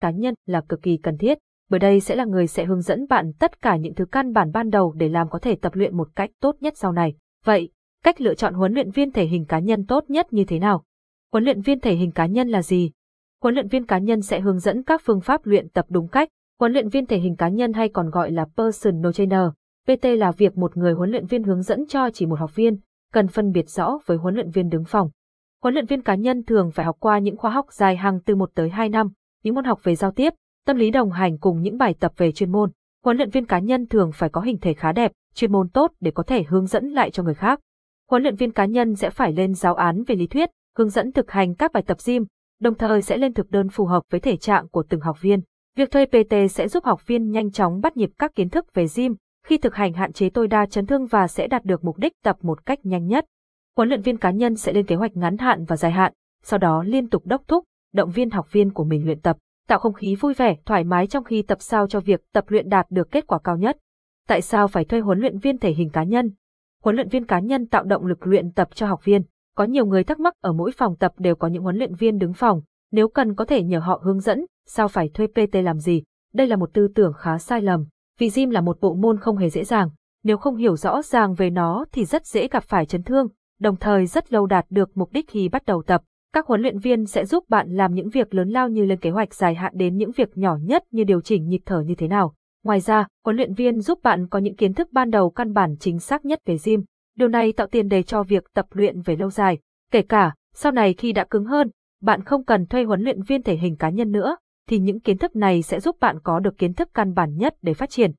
[0.00, 1.38] cá nhân là cực kỳ cần thiết,
[1.70, 4.52] bởi đây sẽ là người sẽ hướng dẫn bạn tất cả những thứ căn bản
[4.52, 7.14] ban đầu để làm có thể tập luyện một cách tốt nhất sau này.
[7.44, 7.70] Vậy,
[8.04, 10.84] cách lựa chọn huấn luyện viên thể hình cá nhân tốt nhất như thế nào?
[11.32, 12.90] Huấn luyện viên thể hình cá nhân là gì?
[13.42, 16.28] Huấn luyện viên cá nhân sẽ hướng dẫn các phương pháp luyện tập đúng cách.
[16.60, 19.40] Huấn luyện viên thể hình cá nhân hay còn gọi là personal trainer,
[19.86, 22.78] PT là việc một người huấn luyện viên hướng dẫn cho chỉ một học viên,
[23.12, 25.10] cần phân biệt rõ với huấn luyện viên đứng phòng.
[25.62, 28.34] Huấn luyện viên cá nhân thường phải học qua những khóa học dài hàng từ
[28.34, 29.08] 1 tới 2 năm,
[29.42, 30.34] những môn học về giao tiếp,
[30.66, 32.70] tâm lý đồng hành cùng những bài tập về chuyên môn.
[33.04, 35.92] Huấn luyện viên cá nhân thường phải có hình thể khá đẹp, chuyên môn tốt
[36.00, 37.60] để có thể hướng dẫn lại cho người khác.
[38.10, 41.12] Huấn luyện viên cá nhân sẽ phải lên giáo án về lý thuyết, hướng dẫn
[41.12, 42.24] thực hành các bài tập gym,
[42.60, 45.40] đồng thời sẽ lên thực đơn phù hợp với thể trạng của từng học viên.
[45.76, 48.86] Việc thuê PT sẽ giúp học viên nhanh chóng bắt nhịp các kiến thức về
[48.96, 49.14] gym,
[49.46, 52.12] khi thực hành hạn chế tối đa chấn thương và sẽ đạt được mục đích
[52.24, 53.24] tập một cách nhanh nhất.
[53.76, 56.12] Huấn luyện viên cá nhân sẽ lên kế hoạch ngắn hạn và dài hạn,
[56.42, 57.64] sau đó liên tục đốc thúc,
[57.98, 59.36] động viên học viên của mình luyện tập,
[59.68, 62.68] tạo không khí vui vẻ, thoải mái trong khi tập sao cho việc tập luyện
[62.68, 63.78] đạt được kết quả cao nhất.
[64.28, 66.30] Tại sao phải thuê huấn luyện viên thể hình cá nhân?
[66.84, 69.22] Huấn luyện viên cá nhân tạo động lực luyện tập cho học viên.
[69.56, 72.18] Có nhiều người thắc mắc ở mỗi phòng tập đều có những huấn luyện viên
[72.18, 75.78] đứng phòng, nếu cần có thể nhờ họ hướng dẫn, sao phải thuê PT làm
[75.78, 76.02] gì?
[76.34, 77.84] Đây là một tư tưởng khá sai lầm.
[78.18, 79.90] Vì gym là một bộ môn không hề dễ dàng,
[80.24, 83.28] nếu không hiểu rõ ràng về nó thì rất dễ gặp phải chấn thương,
[83.60, 86.02] đồng thời rất lâu đạt được mục đích khi bắt đầu tập.
[86.32, 89.10] Các huấn luyện viên sẽ giúp bạn làm những việc lớn lao như lên kế
[89.10, 92.08] hoạch dài hạn đến những việc nhỏ nhất như điều chỉnh nhịp thở như thế
[92.08, 92.34] nào.
[92.64, 95.76] Ngoài ra, huấn luyện viên giúp bạn có những kiến thức ban đầu căn bản
[95.80, 96.84] chính xác nhất về gym.
[97.16, 99.58] Điều này tạo tiền đề cho việc tập luyện về lâu dài.
[99.92, 101.70] Kể cả, sau này khi đã cứng hơn,
[102.02, 104.36] bạn không cần thuê huấn luyện viên thể hình cá nhân nữa,
[104.68, 107.54] thì những kiến thức này sẽ giúp bạn có được kiến thức căn bản nhất
[107.62, 108.12] để phát triển.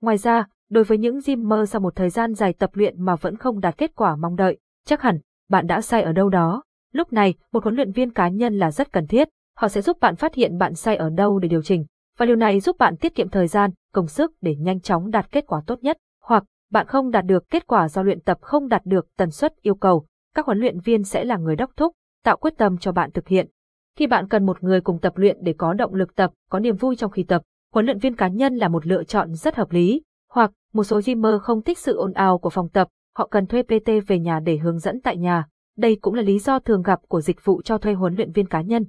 [0.00, 3.36] Ngoài ra, đối với những gymmer sau một thời gian dài tập luyện mà vẫn
[3.36, 5.18] không đạt kết quả mong đợi, chắc hẳn
[5.50, 6.62] bạn đã sai ở đâu đó.
[6.94, 9.96] Lúc này, một huấn luyện viên cá nhân là rất cần thiết, họ sẽ giúp
[10.00, 11.84] bạn phát hiện bạn sai ở đâu để điều chỉnh,
[12.18, 15.32] và điều này giúp bạn tiết kiệm thời gian, công sức để nhanh chóng đạt
[15.32, 15.98] kết quả tốt nhất.
[16.22, 19.52] Hoặc, bạn không đạt được kết quả do luyện tập không đạt được tần suất
[19.62, 21.92] yêu cầu, các huấn luyện viên sẽ là người đốc thúc,
[22.24, 23.48] tạo quyết tâm cho bạn thực hiện.
[23.96, 26.76] Khi bạn cần một người cùng tập luyện để có động lực tập, có niềm
[26.76, 29.72] vui trong khi tập, huấn luyện viên cá nhân là một lựa chọn rất hợp
[29.72, 30.02] lý.
[30.30, 33.62] Hoặc, một số gymer không thích sự ồn ào của phòng tập, họ cần thuê
[33.62, 35.46] PT về nhà để hướng dẫn tại nhà.
[35.76, 38.46] Đây cũng là lý do thường gặp của dịch vụ cho thuê huấn luyện viên
[38.46, 38.84] cá nhân.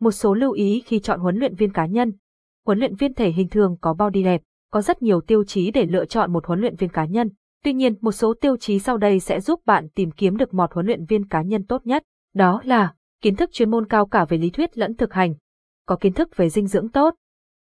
[0.00, 2.12] Một số lưu ý khi chọn huấn luyện viên cá nhân.
[2.66, 5.86] Huấn luyện viên thể hình thường có body đẹp, có rất nhiều tiêu chí để
[5.86, 7.30] lựa chọn một huấn luyện viên cá nhân.
[7.64, 10.72] Tuy nhiên, một số tiêu chí sau đây sẽ giúp bạn tìm kiếm được một
[10.72, 12.02] huấn luyện viên cá nhân tốt nhất.
[12.34, 15.34] Đó là kiến thức chuyên môn cao cả về lý thuyết lẫn thực hành,
[15.86, 17.14] có kiến thức về dinh dưỡng tốt,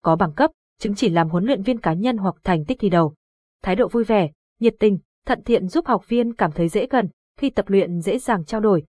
[0.02, 2.90] có bằng cấp, chứng chỉ làm huấn luyện viên cá nhân hoặc thành tích thi
[2.90, 3.14] đầu.
[3.62, 4.30] Thái độ vui vẻ,
[4.60, 7.08] nhiệt tình, thận thiện giúp học viên cảm thấy dễ gần,
[7.42, 8.84] khi tập luyện dễ dàng trao đổi.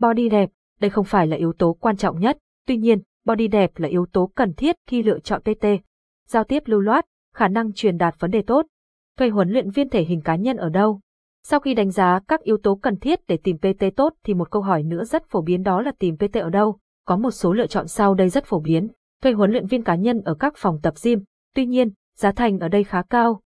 [0.00, 0.50] Body đẹp,
[0.80, 4.06] đây không phải là yếu tố quan trọng nhất, tuy nhiên, body đẹp là yếu
[4.12, 5.66] tố cần thiết khi lựa chọn PT.
[6.28, 8.66] Giao tiếp lưu loát, khả năng truyền đạt vấn đề tốt.
[9.18, 11.00] Thuê huấn luyện viên thể hình cá nhân ở đâu?
[11.42, 14.50] Sau khi đánh giá các yếu tố cần thiết để tìm PT tốt thì một
[14.50, 16.78] câu hỏi nữa rất phổ biến đó là tìm PT ở đâu.
[17.06, 18.88] Có một số lựa chọn sau đây rất phổ biến.
[19.22, 21.24] Thuê huấn luyện viên cá nhân ở các phòng tập gym.
[21.54, 23.40] Tuy nhiên, giá thành ở đây khá cao.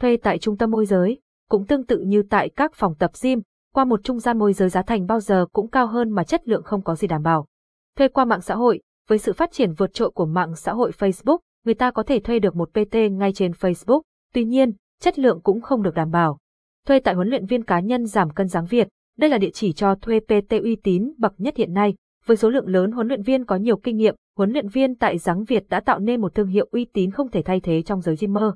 [0.00, 3.40] Thuê tại trung tâm môi giới, cũng tương tự như tại các phòng tập gym,
[3.76, 6.48] qua một trung gian môi giới giá thành bao giờ cũng cao hơn mà chất
[6.48, 7.46] lượng không có gì đảm bảo.
[7.96, 10.90] Thuê qua mạng xã hội, với sự phát triển vượt trội của mạng xã hội
[10.98, 14.00] Facebook, người ta có thể thuê được một PT ngay trên Facebook,
[14.34, 16.38] tuy nhiên, chất lượng cũng không được đảm bảo
[16.86, 18.88] thuê tại huấn luyện viên cá nhân giảm cân dáng Việt.
[19.18, 21.94] Đây là địa chỉ cho thuê PT uy tín bậc nhất hiện nay.
[22.26, 25.18] Với số lượng lớn huấn luyện viên có nhiều kinh nghiệm, huấn luyện viên tại
[25.18, 28.00] Giáng Việt đã tạo nên một thương hiệu uy tín không thể thay thế trong
[28.00, 28.50] giới gymmer.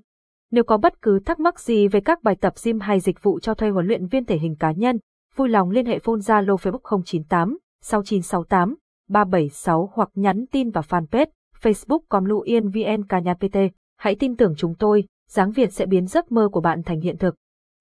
[0.51, 3.41] Nếu có bất cứ thắc mắc gì về các bài tập gym hay dịch vụ
[3.41, 4.99] cho thuê huấn luyện viên thể hình cá nhân,
[5.41, 8.77] vui lòng liên hệ phone Zalo Facebook 098 6968
[9.09, 11.27] 376 hoặc nhắn tin vào fanpage
[11.63, 13.57] Facebook com Lu Yên VN Nhà PT.
[13.99, 17.17] Hãy tin tưởng chúng tôi, Giáng Việt sẽ biến giấc mơ của bạn thành hiện
[17.17, 17.35] thực.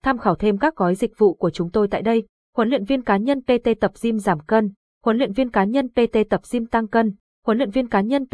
[0.04, 2.28] Tham khảo thêm các gói dịch vụ của chúng tôi tại đây,
[2.58, 4.74] huấn luyện viên cá nhân PT tập gym giảm cân,
[5.06, 7.16] huấn luyện viên cá nhân PT tập gym tăng cân,
[7.46, 8.26] huấn luyện viên cá nhân